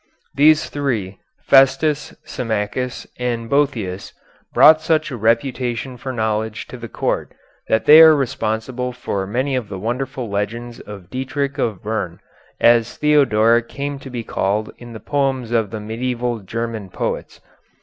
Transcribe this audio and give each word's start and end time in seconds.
These 0.33 0.67
three 0.67 1.19
Festus, 1.43 2.15
Symmachus, 2.25 3.05
and 3.19 3.47
Boëthius 3.51 4.13
brought 4.51 4.81
such 4.81 5.11
a 5.11 5.15
reputation 5.15 5.95
for 5.95 6.11
knowledge 6.11 6.65
to 6.69 6.77
the 6.77 6.87
court 6.87 7.33
that 7.67 7.85
they 7.85 8.01
are 8.01 8.15
responsible 8.15 8.93
for 8.93 9.27
many 9.27 9.55
of 9.55 9.69
the 9.69 9.77
wonderful 9.77 10.27
legends 10.27 10.79
of 10.79 11.11
Dietrich 11.11 11.59
of 11.59 11.83
Bern, 11.83 12.19
as 12.59 12.97
Theodoric 12.97 13.67
came 13.69 13.99
to 13.99 14.09
be 14.09 14.23
called 14.23 14.73
in 14.79 14.93
the 14.93 14.99
poems 14.99 15.51
of 15.51 15.69
the 15.69 15.79
medieval 15.79 16.39
German 16.39 16.89
poets. 16.89 17.39